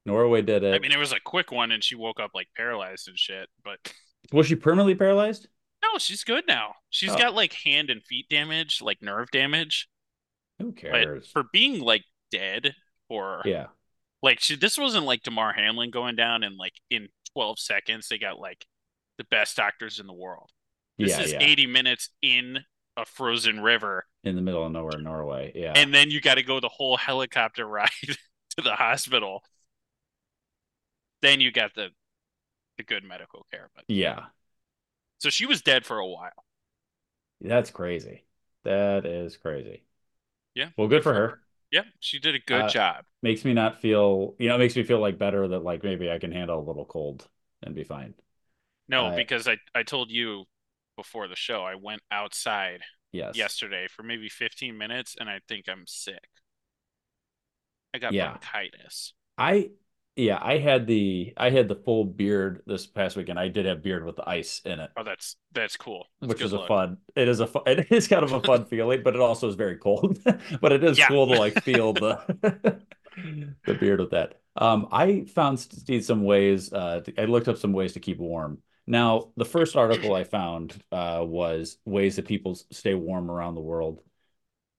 [0.07, 0.75] Norway did it.
[0.75, 3.49] I mean, it was a quick one, and she woke up like paralyzed and shit.
[3.65, 3.79] But
[4.33, 5.49] was she permanently paralyzed?
[5.83, 6.75] no, she's good now.
[6.91, 7.19] She's Oh.
[7.19, 9.89] got like hand and feet damage, like nerve damage.
[10.59, 11.31] Who But cares?
[11.31, 12.75] for being like dead
[13.09, 13.67] or yeah.
[14.23, 18.19] Like she, this wasn't like Damar Hamlin going down and like in 12 seconds they
[18.19, 18.67] got like
[19.19, 20.51] the best doctors in the world.
[20.99, 21.43] This yeah, is yeah.
[21.43, 22.59] 80 minutes in
[22.97, 25.53] a frozen river In the middle of nowhere, Norway.
[25.55, 25.73] Yeah.
[25.75, 29.43] and then you got to go the whole helicopter ride to the hospital.
[31.23, 31.89] Then you got the
[32.77, 33.71] the good medical care.
[33.75, 34.27] But yeah.
[35.19, 36.45] so she was dead for a while.
[37.41, 38.25] That's crazy.
[38.65, 39.85] That is crazy.
[40.55, 40.69] Yeah.
[40.77, 41.41] Well, good for her.
[41.73, 43.07] Yep, she did a good Uh, job.
[43.23, 46.11] Makes me not feel, you know, it makes me feel like better that like maybe
[46.11, 47.29] I can handle a little cold
[47.63, 48.15] and be fine.
[48.89, 50.45] No, uh, because I I told you
[50.97, 53.31] before the show I went outside Yes.
[53.33, 56.29] yesterday for maybe 15 minutes and I think I'm sick.
[57.95, 58.39] I got Yeah.
[58.41, 59.15] bronchitis.
[59.39, 59.71] I
[60.17, 63.39] yeah, I had the I had the full beard this past weekend.
[63.39, 66.07] I did have beard with the ice in it, Oh, that's that's cool.
[66.21, 66.99] That's which is a fun.
[67.17, 67.63] It is a fun.
[67.67, 70.19] It is kind of a fun feeling, but it also is very cold.
[70.61, 71.09] but it is Yeah.
[71.09, 72.83] cool to like feel the
[73.67, 74.41] the beard with that.
[74.57, 76.73] Um, I found Steve some ways.
[76.73, 78.59] Uh, I looked up some ways to keep warm.
[78.87, 83.61] Now, the first article I found uh, was ways that people stay warm around the
[83.61, 84.03] world.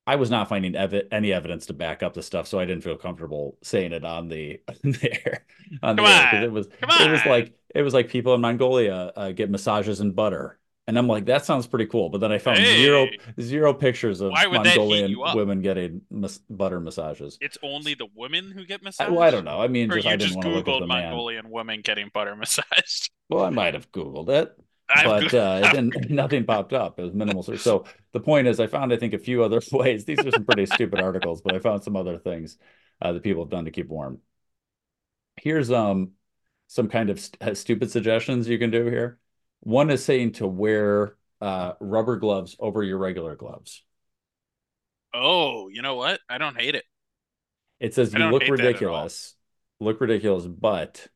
[0.07, 2.83] I was not finding ev any evidence to back up the stuff, so I didn't
[2.83, 5.45] feel comfortable saying it on the on the air.
[5.83, 6.43] On the Come air, 'cause on.
[6.43, 10.11] it was it was like it was like people in Mongolia uh, get massages in
[10.13, 12.09] butter, and I'm like, that sounds pretty cool.
[12.09, 13.19] But then I found zero Hey.
[13.39, 17.37] zero pictures of Why would that heat Mongolian women getting mas butter massages.
[17.39, 19.61] It's only the women who get I, well, I don't know.
[19.61, 21.03] I mean, Or just you I didn't just want look at Googled the man.
[21.11, 23.11] Mongolian women getting butter massaged.
[23.29, 24.57] Well, I might have Googled it,
[24.99, 25.95] but uh, didn't.
[26.09, 26.99] Nothing popped up.
[26.99, 27.59] It was minimal search.
[27.59, 30.05] So the point is, I found I think a few other ways.
[30.05, 32.57] These are some pretty stupid articles, but I found some other things
[33.01, 34.19] uh, that people have done to keep warm.
[35.37, 36.11] Here's um
[36.67, 39.19] some kind of st uh, stupid suggestions you can do here.
[39.61, 43.83] One is saying to wear uh, rubber gloves over your regular gloves.
[45.13, 46.19] Oh, you know what?
[46.29, 46.85] I don't hate it.
[47.79, 48.67] It says I you look hate that at all.
[48.67, 49.35] ridiculous,
[49.79, 51.07] look ridiculous, but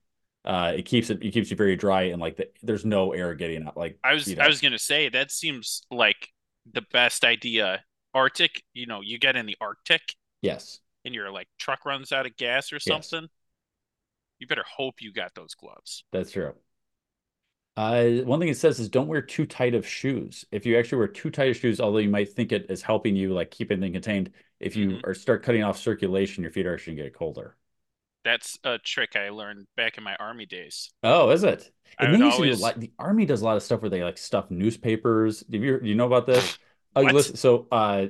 [0.45, 3.33] uh, it keeps it it keeps you very dry and like the, there's no air
[3.35, 3.75] getting out.
[3.77, 6.29] Like I was you I was gonna say that seems like
[6.71, 7.83] the best idea.
[8.13, 10.79] Arctic, you know, you get in the Arctic yes.
[11.03, 13.09] and your like truck runs out of gas or Yes.
[13.09, 13.27] something.
[14.39, 16.03] You better hope you got those gloves.
[16.11, 16.53] That's true.
[17.77, 20.45] Uh, one thing it says is don't wear too tight of shoes.
[20.51, 23.15] If you actually wear too tight of shoes, although you might think it is helping
[23.17, 25.01] you like keep anything contained, if you Mhm.
[25.03, 27.57] are start cutting off circulation, your feet are actually gonna get colder.
[28.25, 30.91] That's a trick I learned back in my army days.
[31.03, 31.71] Oh, is it?
[31.99, 32.73] And they used to do a.
[32.77, 35.41] The army does a lot of stuff where they like stuff newspapers.
[35.41, 36.57] Do you do you know about this?
[36.95, 38.07] Oh, listen, so uh,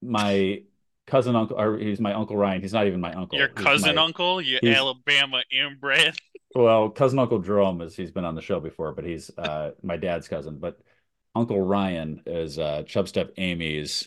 [0.00, 0.62] my
[1.06, 2.62] cousin uncle, or he's my uncle Ryan.
[2.62, 3.38] He's not even my uncle.
[3.38, 6.16] Your cousin my- uncle, you Alabama inbred.
[6.56, 9.96] Well, cousin Uncle Jerome is he's been on the show before, but he's uh my
[9.96, 10.58] dad's cousin.
[10.60, 10.78] But
[11.34, 14.06] Uncle Ryan is uh Chubstep Amy's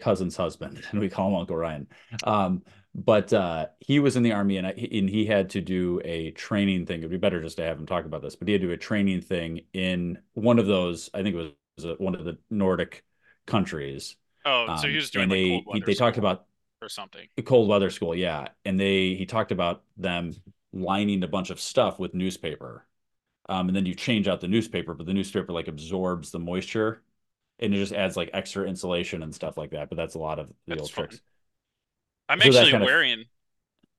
[0.00, 1.86] cousin's husband, and we call him Uncle Ryan.
[2.24, 2.62] Um,
[2.94, 6.30] but uh he was in the army and I, and he had to do a
[6.32, 6.98] training thing.
[7.00, 8.72] It'd be better just to have him talk about this, but he had to do
[8.72, 12.38] a training thing in one of those, I think it was uh, one of the
[12.50, 13.04] Nordic
[13.46, 14.16] countries.
[14.44, 16.46] Oh, so Um, he was doing and like they cold he- they talked about
[16.80, 17.28] or something.
[17.44, 20.32] cold weather school yeah and they he talked about them
[20.72, 22.86] lining a bunch of stuff with newspaper
[23.48, 27.02] um and then you change out the newspaper but the newspaper like absorbs the moisture
[27.60, 30.38] and it just adds like extra insulation and stuff like that but that's a lot
[30.38, 31.06] of the That's old fun.
[31.06, 31.20] tricks
[32.28, 33.24] I'm So actually kind of- wearing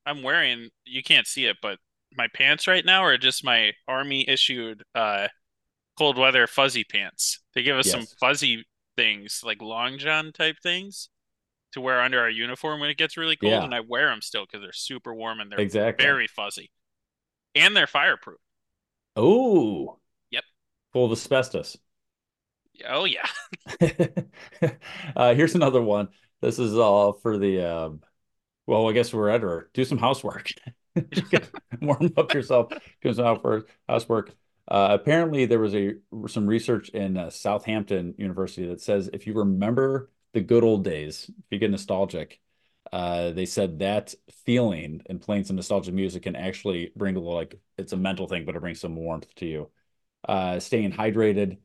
[0.06, 1.78] I'm wearing you can't see it, but
[2.16, 5.28] my pants right now are just my army issued uh
[5.98, 7.40] cold weather fuzzy pants.
[7.54, 11.08] They give us some fuzzy things, like long john type things
[11.72, 13.64] to wear under our uniform when it gets really cold, Yeah.
[13.64, 16.70] and I wear them still because they're super warm and they're exactly very fuzzy.
[17.56, 18.38] And they're fireproof.
[19.16, 19.98] oh
[20.30, 20.44] Yep.
[20.92, 21.76] full of asbestos
[22.86, 23.26] Oh yeah.
[25.16, 26.08] uh here's another one
[26.40, 28.00] this is all for the um
[28.66, 29.70] well i guess we're at her.
[29.74, 30.48] Do some housework.
[31.80, 32.72] Warm up yourself
[33.02, 34.34] do some housework housework.
[34.68, 35.94] Uh apparently there was a
[36.28, 41.30] some research in uh, southampton university that says if you remember the good old days
[41.30, 42.40] if you get nostalgic
[42.92, 47.34] uh they said that feeling and playing some nostalgic music can actually bring a little
[47.34, 49.70] like it's a mental thing but it brings some warmth to you.
[50.28, 51.58] Uh staying hydrated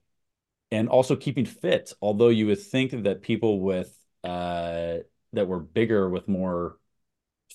[0.71, 1.93] and also keeping fit.
[2.01, 4.97] Although you would think that people with uh
[5.33, 6.78] that were bigger with more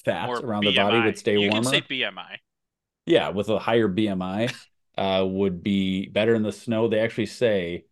[0.05, 1.53] fat Or around their body would stay You warmer.
[1.53, 2.41] can say BMI.
[3.07, 4.57] Yeah, with a higher BMI,
[4.97, 6.89] uh, would be better in the snow.
[6.89, 7.87] They actually say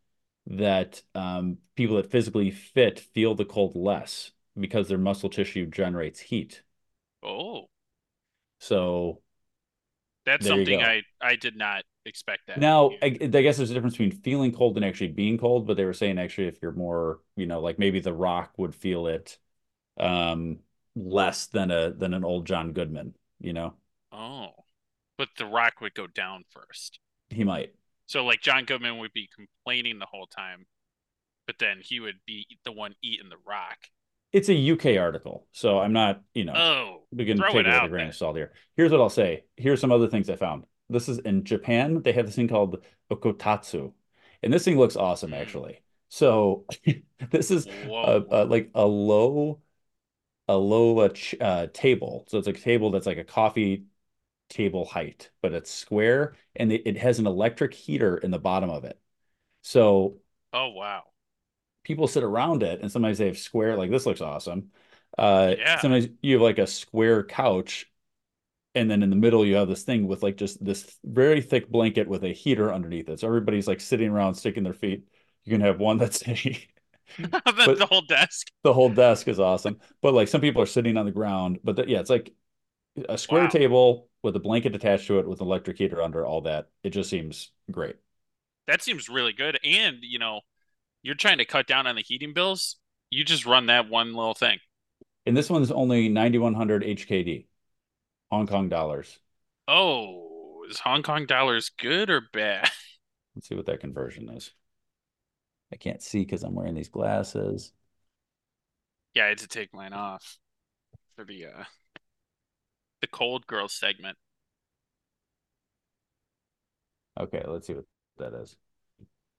[0.47, 6.21] that um, people that physically fit feel the cold less because their muscle tissue generates
[6.21, 6.63] heat.
[7.23, 7.69] Oh,
[8.59, 9.21] So
[10.25, 10.83] that's you something.
[10.83, 12.67] I I did not expect that.
[12.75, 15.77] Now, I, I guess there's a difference between feeling cold and actually being cold, but
[15.77, 19.07] they were saying actually if you're more, you know, like maybe The Rock would feel
[19.07, 19.39] it
[19.99, 20.61] um
[20.95, 23.75] less than a than an old John Goodman, you know.
[24.13, 24.51] Oh,
[25.19, 26.99] but The Rock would go down first.
[27.31, 27.75] He might.
[28.07, 30.67] So like John Goodman would be complaining the whole time,
[31.47, 33.79] but then he would be the one eating The Rock.
[34.33, 37.67] It's a UK article, so I'm not, you know, Oh, we can throw take it
[37.67, 38.53] it with a grain of salt here.
[38.77, 39.45] Here's what I'll say.
[39.57, 40.65] Here's some other things I found.
[40.89, 43.93] This is in Japan, they have this thing called okotatsu.
[44.43, 45.41] And this thing looks awesome Mm.
[45.41, 45.81] actually.
[46.09, 46.67] So
[47.31, 47.67] this is
[48.03, 49.61] a, a, like a low
[50.49, 52.25] a low uh, ch uh, table.
[52.29, 53.85] So it's a table that's like a coffee
[54.51, 58.71] table height, but it's square and it, it has an electric heater in the bottom
[58.71, 59.01] of it.
[59.63, 60.21] So
[60.53, 61.05] oh wow.
[61.85, 64.71] people sit around it and sometimes they have square like this looks awesome.
[65.19, 65.77] Uh Yeah.
[65.77, 67.87] sometimes you have like a square couch
[68.75, 71.71] and then in the middle you have this thing with like just this very thick
[71.71, 73.21] blanket with a heater underneath it.
[73.21, 75.05] So everybody's like sitting around sticking their feet.
[75.45, 76.35] You can have one that's a
[77.19, 78.49] the, the whole desk.
[78.63, 79.81] the whole desk is awesome.
[80.03, 82.33] But like some people are sitting on the ground, but the, yeah, it's like
[83.09, 83.49] a square Wow.
[83.49, 86.69] table with a blanket attached to it with an electric heater under all that.
[86.85, 87.97] It just seems great.
[88.67, 89.59] That seems really good.
[89.65, 90.41] And you know,
[91.03, 92.77] you're trying to cut down on the heating bills.
[93.11, 94.61] You just run that one little thing.
[95.27, 97.47] And this one's only 9100 HKD,
[98.31, 99.19] Hong Kong dollars.
[99.67, 102.71] Oh, is Hong Kong dollars good or bad?
[103.35, 104.53] Let's see what that conversion is.
[105.73, 107.73] I can't see because I'm wearing these glasses.
[109.15, 110.39] Yeah, I had to take mine off
[111.17, 111.65] for the uh
[113.01, 114.17] the cold girl segment.
[117.19, 117.85] Okay, let's see what
[118.19, 118.57] that is.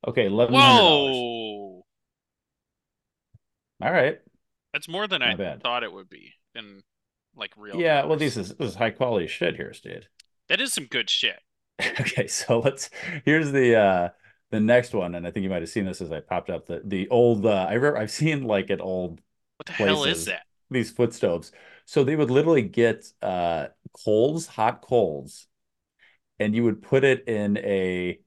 [0.07, 0.51] Okay, $1,100.
[0.51, 1.85] Whoa,
[3.81, 4.19] All right.
[4.73, 5.61] that's more than I bad.
[5.61, 6.83] thought it would be in
[7.35, 7.75] like real.
[7.75, 8.35] Yeah, well, dollars.
[8.35, 10.07] this is this is high quality shit here, dude.
[10.49, 11.39] that is some good shit.
[11.99, 12.89] Okay, so let's
[13.25, 14.09] here's the uh
[14.53, 16.67] the next one, and I think you might have seen this as I popped up
[16.67, 19.21] the the old uh I remember I've seen like at old
[19.57, 20.45] What the hell is that?
[20.71, 21.51] these foot stoves.
[21.85, 23.67] So they would literally get uh
[24.05, 25.47] coals, hot coals,
[26.39, 28.19] and you would put it in a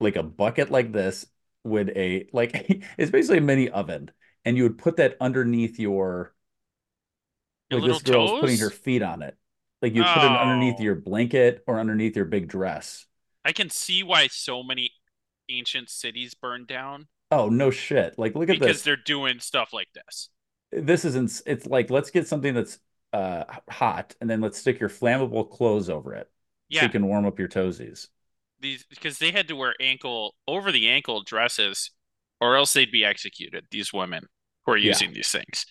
[0.00, 1.26] like a bucket like this
[1.64, 2.52] with a like
[2.98, 4.10] it's basically a mini oven,
[4.44, 6.34] and you would put that underneath your
[7.70, 9.36] Your like this little girl's putting her feet on it.
[9.82, 10.80] Like you put it underneath Oh.
[10.80, 13.06] your blanket or underneath your big dress.
[13.44, 14.92] I can see why so many
[15.48, 18.18] ancient cities burned down Oh, no shit.
[18.18, 18.58] Like look at this.
[18.58, 18.82] because this.
[18.84, 20.30] they're doing stuff like this.
[20.72, 21.42] This isn't.
[21.46, 22.78] it's like let's get something that's
[23.12, 26.30] uh hot, and then let's stick your flammable clothes over it.
[26.68, 26.80] Yeah.
[26.80, 28.08] So you can warm up your toesies.
[28.60, 31.90] these because they had to wear ankle over the ankle dresses,
[32.40, 33.66] or else they'd be executed.
[33.70, 34.26] These women
[34.66, 34.88] who are Yeah.
[34.88, 35.66] using these things.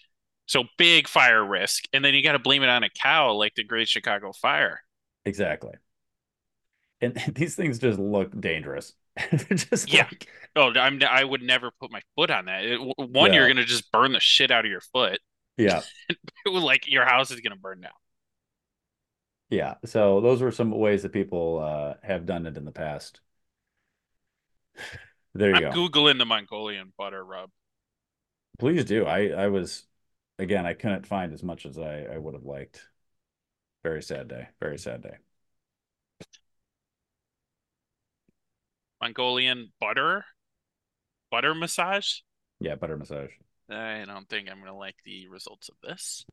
[0.47, 3.55] So big fire risk, and then you got to blame it on a cow like
[3.55, 4.81] the Great Chicago Fire.
[5.25, 5.73] Exactly.
[7.01, 8.93] And these things just look dangerous.
[9.55, 10.05] Just Yeah.
[10.05, 12.65] like Oh, I'm I would never put my foot on that.
[12.65, 13.33] It- one, Yeah.
[13.33, 15.19] you're gonna just burn the shit out of your foot.
[15.57, 15.81] yeah,
[16.45, 17.91] like your house is gonna burn down.
[19.49, 19.75] yeah.
[19.85, 23.21] So those were some ways that people uh have done it in the past.
[25.33, 25.71] There you I'm go.
[25.71, 27.51] googling the Mongolian butter rub.
[28.59, 29.05] Please do.
[29.05, 29.85] I I was
[30.39, 32.87] again, I couldn't find as much as I I would have liked.
[33.83, 34.49] Very sad day.
[34.61, 35.17] Very sad day.
[39.01, 40.25] Mongolian butter
[41.31, 42.19] butter massage.
[42.59, 43.31] Yeah, butter massage.
[43.69, 46.25] I don't think I'm gonna like the results of this.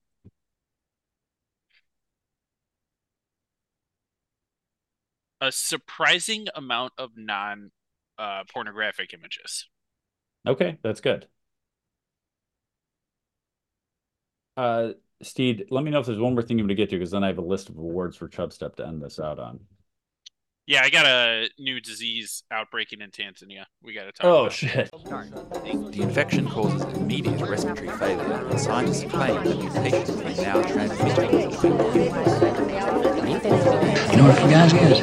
[5.40, 7.70] A surprising amount of non
[8.18, 9.68] uh, pornographic images.
[10.46, 11.27] Okay, that's good.
[14.57, 16.96] Uh, Steed, let me know if there's one more thing you want to get to,
[16.96, 19.61] because then I have a list of awards for Chubstep to end this out on.
[20.66, 23.64] Yeah, I got a new disease outbreaking in Tanzania.
[23.83, 24.53] We got to talk Oh about.
[24.55, 24.90] shit.
[24.90, 31.18] The infection causes immediate respiratory failure, and scientists claim that mutations may now transmit.
[34.11, 35.00] You know what Fugazi is?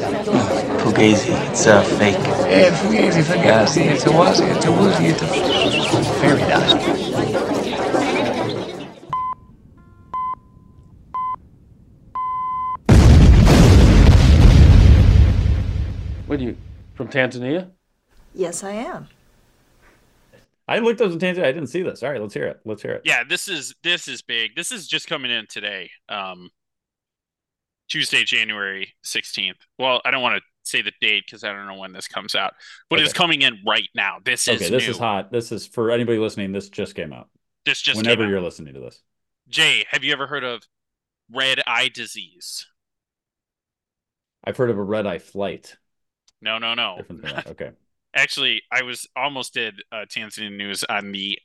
[0.81, 2.15] Fugazi, it's a fake.
[2.17, 5.27] Yeah, Fugazi, Fugazi, it's a wazi, it's a woozy, it's a
[6.21, 7.30] fairy dust.
[16.31, 16.55] What are you
[16.93, 17.71] from Tanzania?
[18.33, 19.09] Yes, I am.
[20.65, 21.43] I looked up some Tanzania.
[21.43, 22.01] I didn't see this.
[22.03, 22.61] All right, let's hear it.
[22.63, 23.01] Let's hear it.
[23.03, 24.55] Yeah, this is this is big.
[24.55, 25.91] This is just coming in today.
[26.07, 26.49] Um
[27.89, 29.57] Tuesday, January 16th.
[29.77, 32.33] Well, I don't want to say the date because I don't know when this comes
[32.33, 32.53] out,
[32.89, 34.19] but it's coming in right now.
[34.23, 34.91] This is Okay, this new.
[34.91, 35.33] is hot.
[35.33, 36.53] This is for anybody listening.
[36.53, 37.27] This just came out.
[37.65, 38.29] This just Whenever came out.
[38.29, 39.01] you're listening to this.
[39.49, 40.63] Jay, have you ever heard of
[41.29, 42.67] red eye disease?
[44.45, 45.75] I've heard of a red eye flight.
[46.41, 46.95] No, no, no.
[46.97, 47.47] Different than that.
[47.47, 47.71] Okay.
[48.15, 51.39] Actually, I was almost did uh, Tanzania news on the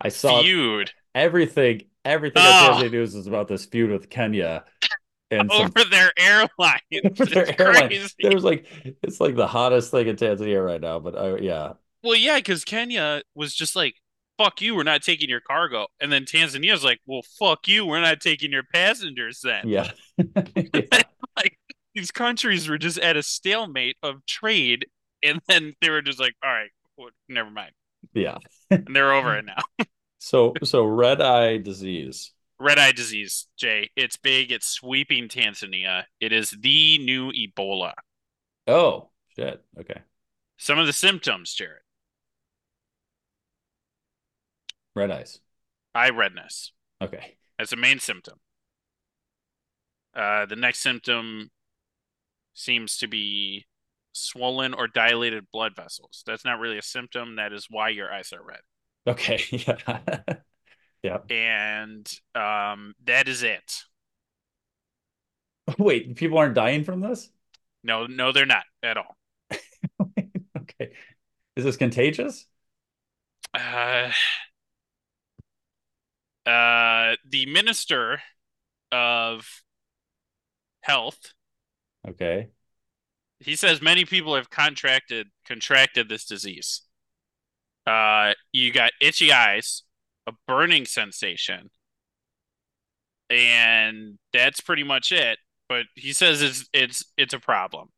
[0.00, 1.82] I saw feud everything.
[2.04, 2.72] Everything Oh.
[2.74, 4.64] on Tanzania News is about this feud with Kenya
[5.30, 6.80] and some over their airline.
[7.16, 7.88] their airline.
[7.88, 8.14] crazy.
[8.20, 8.66] There's like
[9.02, 10.98] it's like the hottest thing in Tanzania right now.
[10.98, 13.94] But uh, yeah, Well, yeah, because Kenya was just like,
[14.38, 18.00] "Fuck you, we're not taking your cargo," and then Tanzania's like, "Well, fuck you, we're
[18.00, 19.90] not taking your passengers." Then, yeah,
[20.34, 21.06] like
[21.94, 24.86] these countries were just at a stalemate of trade,
[25.22, 27.72] and then they were just like, "All right, well, never mind,"
[28.14, 28.38] yeah.
[28.70, 29.44] and they're over it
[29.78, 29.86] now.
[30.18, 32.32] So so red eye disease.
[32.58, 33.90] Red eye disease, Jay.
[33.96, 34.52] It's big.
[34.52, 36.04] It's sweeping Tanzania.
[36.20, 37.92] It is the new Ebola.
[38.66, 39.62] Oh shit.
[39.78, 40.00] Okay.
[40.58, 41.80] Some of the symptoms, Jared:
[44.94, 45.40] Red eyes.
[45.94, 46.72] eye redness.
[47.02, 47.36] Okay.
[47.58, 48.38] That's a main symptom.
[50.14, 51.50] Uh, the next symptom
[52.54, 53.66] seems to be
[54.12, 56.22] swollen or dilated blood vessels.
[56.26, 57.36] That's not really a symptom.
[57.36, 58.60] That is why your eyes are red.
[59.06, 59.42] Okay.
[59.52, 60.00] Yeah.
[61.02, 61.18] yeah.
[61.30, 63.82] And um, that is it.
[65.78, 67.30] Wait, people aren't dying from this?
[67.82, 69.16] No, no, they're not at all.
[70.00, 70.92] Okay.
[71.56, 72.46] Is this contagious?
[73.54, 74.10] Uh,
[76.46, 78.20] uh, the minister
[78.92, 79.62] of
[80.82, 81.34] health,
[82.08, 82.48] Okay.
[83.40, 86.82] he says many people have contracted contracted this disease.
[87.86, 89.82] Uh, you got itchy eyes,
[90.26, 91.70] a burning sensation,
[93.28, 95.38] and that's pretty much it.
[95.68, 97.88] But he says it's it's it's a problem.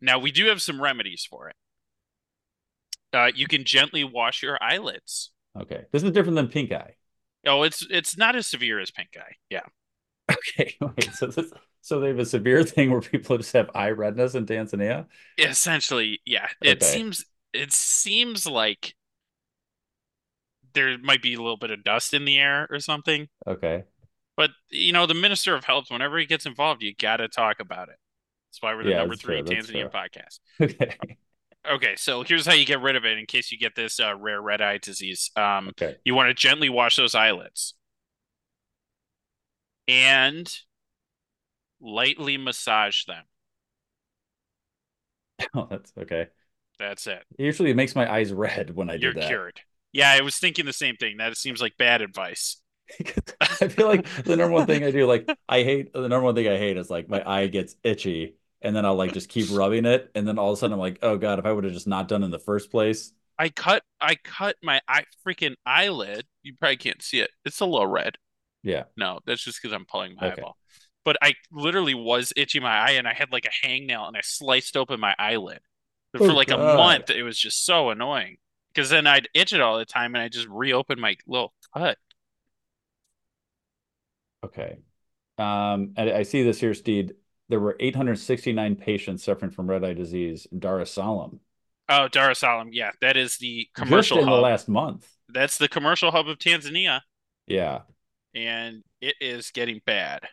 [0.00, 1.56] Now we do have some remedies for it.
[3.12, 5.30] Uh, you can gently wash your eyelids.
[5.58, 5.84] Okay.
[5.92, 6.94] This is different than pink eye.
[7.46, 9.34] Oh, it's it's not as severe as pink eye.
[9.50, 9.62] Yeah.
[10.30, 10.76] Okay.
[10.80, 11.50] Wait, so this,
[11.80, 15.06] so they have a severe thing where people just have eye redness in Tanzania?
[15.38, 16.48] Essentially, yeah.
[16.62, 16.82] It Okay.
[16.82, 18.94] seems it seems like
[20.74, 23.28] there might be a little bit of dust in the air or something.
[23.46, 23.86] Okay.
[24.36, 27.60] But you know, the minister of health, whenever he gets involved, you got to talk
[27.60, 27.96] about it.
[28.50, 30.40] That's why we're the Yeah, number three that's Tanzanian podcast.
[30.60, 31.18] Okay.
[31.68, 34.14] Okay, so here's how you get rid of it in case you get this uh,
[34.16, 35.30] rare red eye disease.
[35.36, 35.98] Um, Okay.
[36.04, 37.74] you want to gently wash those eyelids
[39.86, 40.50] and
[41.80, 43.24] lightly massage them.
[45.54, 46.28] Oh, that's okay.
[46.78, 47.24] That's it.
[47.38, 49.40] Usually it makes my eyes red when I do You're that.
[49.40, 49.62] cured.
[49.92, 51.16] Yeah, I was thinking the same thing.
[51.16, 52.60] That seems like bad advice.
[53.40, 56.34] I feel like the number one thing I do, like I hate the number one
[56.34, 59.48] thing I hate is like my eye gets itchy and then I'll like just keep
[59.50, 61.64] rubbing it and then all of a sudden I'm like, oh god, if I would
[61.64, 63.12] have just not done in the first place.
[63.38, 66.26] I cut I cut my eye freaking eyelid.
[66.42, 67.30] You probably can't see it.
[67.44, 68.16] It's a little red.
[68.62, 68.84] Yeah.
[68.96, 70.32] No, that's just because I'm pulling my Okay.
[70.32, 70.58] eyeball.
[71.08, 74.20] But I literally was itching my eye and I had like a hangnail and I
[74.22, 75.60] sliced open my eyelid.
[76.12, 78.38] But for Oh, like a month, it was just so annoying.
[78.74, 81.98] Because then I'd itch it all the time and I just reopened my little cut.
[84.44, 84.78] Okay.
[85.38, 87.14] Um, and I see this here, Steed.
[87.48, 91.40] There were 869 patients suffering from red eye disease in Dar es Salaam
[91.88, 92.70] Oh, Dar es Salaam.
[92.72, 95.08] Yeah, that is the commercial just in the last month.
[95.28, 97.02] That's the commercial hub of Tanzania.
[97.46, 97.82] Yeah,
[98.34, 100.28] And it is getting bad.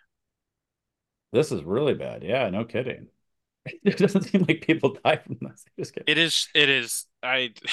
[1.35, 2.23] This is really bad.
[2.23, 3.07] Yeah, no kidding.
[3.83, 5.65] It doesn't seem like people die from this.
[5.77, 7.51] Just get It is it is I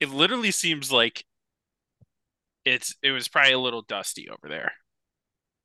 [0.00, 1.24] it literally seems like
[2.64, 4.72] it's it was probably a little dusty over there.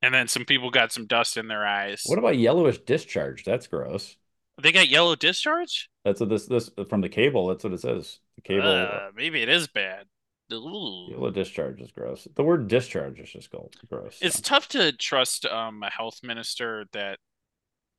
[0.02, 2.04] And then some people got some dust in their eyes.
[2.06, 3.44] What about yellowish discharge?
[3.44, 4.16] That's gross.
[4.62, 5.90] They got yellow discharge?
[6.04, 7.48] That's what this this from the cable.
[7.48, 8.20] That's what it says.
[8.36, 10.06] The cable Uh, maybe it is bad.
[10.52, 11.08] Ooh.
[11.12, 12.28] yellow discharge is gross.
[12.36, 13.50] The word discharge is just
[13.90, 14.18] gross.
[14.22, 14.42] It's so.
[14.44, 17.20] tough to trust um a health minister that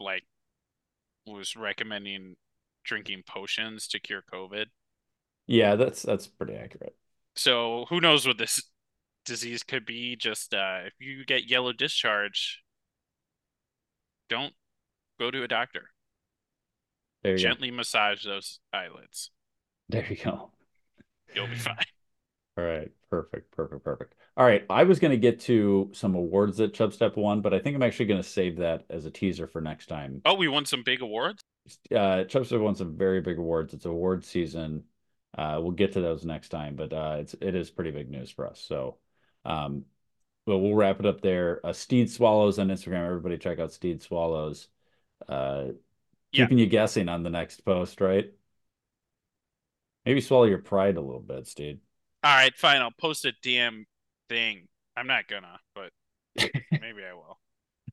[0.01, 0.25] like
[1.27, 2.37] was recommending
[2.85, 4.67] drinking potions to cure COVID.
[5.47, 6.95] Yeah, that's that's pretty accurate.
[7.37, 8.63] So who knows what this
[9.25, 10.17] disease could be?
[10.17, 12.63] Just uh, if you get yellow discharge,
[14.29, 14.55] don't
[15.21, 15.91] go to a doctor.
[17.23, 17.43] There you go.
[17.43, 19.31] Gently massage those eyelids.
[19.89, 20.51] There you go.
[21.35, 21.77] You'll be fine.
[22.59, 24.15] All right, perfect, perfect, perfect.
[24.37, 27.55] All right, I was going to get to some awards that Chub Step won, but
[27.55, 30.23] I think I'm actually going to save that as a teaser for next time.
[30.25, 31.41] Oh, we won some big awards.
[31.95, 33.75] Uh, Chub Step won some very big awards.
[33.75, 34.83] It's award season.
[35.37, 38.31] Uh, we'll get to those next time, but uh, it's it is pretty big news
[38.31, 38.61] for us.
[38.61, 38.97] So,
[39.45, 39.85] um,
[40.45, 41.65] well, we'll wrap it up there.
[41.65, 43.07] Uh, Steed Swallows on Instagram.
[43.07, 44.67] Everybody check out Steed Swallows.
[45.29, 45.67] Uh,
[46.33, 46.45] Yeah.
[46.47, 48.33] keeping you guessing on the next post, right?
[50.05, 51.81] Maybe swallow your pride a little bit, Steed.
[52.29, 52.83] All right, fine.
[52.83, 53.87] I'll post a DM
[54.29, 54.69] thing.
[54.95, 55.93] I'm not gonna, but
[56.37, 57.39] maybe I will.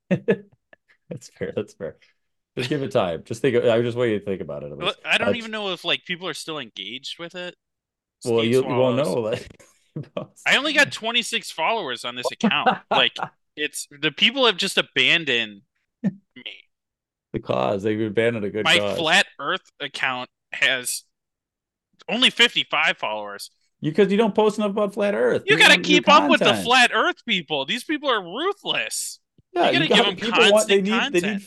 [1.09, 1.53] That's fair.
[1.55, 1.95] That's fair.
[2.57, 3.23] Just give it time.
[3.23, 3.55] Just think.
[3.55, 4.73] I just want you to think about it.
[5.05, 7.55] I don't even know if like people are still engaged with it.
[8.25, 9.13] Well, you, you won't know.
[9.13, 9.47] Like,
[10.45, 12.77] I only got 26 followers on this account.
[12.91, 13.15] Like
[13.55, 15.61] it's the people have just abandoned
[16.03, 16.43] me.
[17.31, 17.83] the cause.
[17.83, 18.97] They've abandoned a good My cause.
[18.97, 21.05] flat Earth account has
[22.09, 23.49] only 55 followers.
[23.85, 25.43] You because you don't post enough about flat Earth.
[25.45, 27.65] You got to keep up with the flat Earth people.
[27.65, 29.19] These people are ruthless.
[29.53, 31.13] Yeah, you gotta gotta- give them people want- they constant need content.
[31.23, 31.41] they need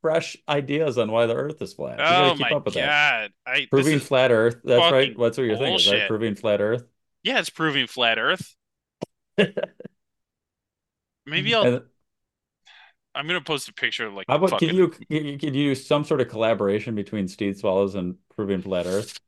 [0.00, 1.98] fresh ideas on why the Earth is flat.
[1.98, 2.86] You oh keep my up with that.
[2.86, 3.32] god!
[3.52, 4.58] I Proving flat Earth.
[4.62, 5.12] That's right.
[5.18, 5.70] That's what you're thinking, right?
[5.70, 6.06] bullshit.
[6.08, 6.84] Proving flat Earth.
[7.24, 8.54] yeah, it's proving flat Earth.
[11.26, 11.64] Maybe I'll.
[11.64, 11.82] And
[13.12, 14.26] I'm gonna post a picture of like.
[14.28, 14.88] how about fucking, can you
[15.36, 19.18] can you use some sort of collaboration between Steed Swallows and Proving Flat Earth?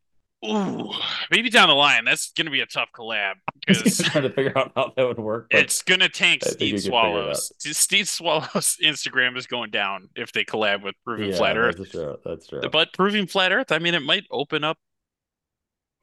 [0.46, 0.90] Ooh,
[1.30, 2.04] maybe down the line.
[2.04, 3.34] That's gonna be a tough collab
[3.66, 5.48] because trying to figure out how that would work.
[5.50, 7.36] But it's gonna tank I think you Steed could figure it out.
[7.36, 7.76] Swallows.
[7.76, 11.76] Steed Swallows Instagram is going down if they collab with Proving yeah, Flat Earth.
[11.78, 12.16] That's true.
[12.24, 12.60] That's true.
[12.70, 14.78] But Proving Flat Earth, I mean, it might open up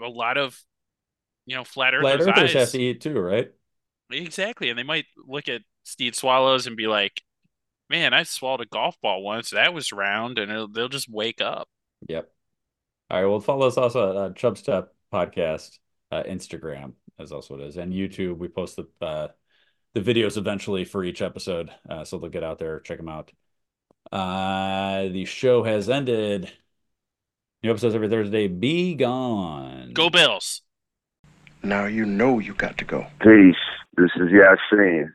[0.02, 0.60] a lot of,
[1.46, 3.52] you know, flat Flat earthers' have to eat too, right?
[4.12, 7.22] Exactly, and they might look at Steed Swallows and be like,
[7.90, 9.52] "Man, I swallowed a golf ball once.
[9.52, 11.68] That was round," and it'll, they'll just wake up.
[12.10, 12.30] Yep.
[13.12, 13.28] All right.
[13.28, 15.80] Well, follow us also at uh, Chubstep Podcast,
[16.14, 18.38] uh, Instagram is also what it is, and YouTube.
[18.38, 19.28] We post the uh,
[19.94, 22.80] the videos eventually for each episode, uh, so they'll get out there.
[22.80, 23.34] Check them out.
[24.14, 26.50] Uh, the show has ended.
[27.62, 28.48] New episodes every Thursday.
[28.48, 29.92] Be gone.
[29.92, 30.62] Go Bills.
[31.62, 33.06] Now you know you got to go.
[33.20, 33.56] Peace.
[33.98, 35.12] This is Yasin.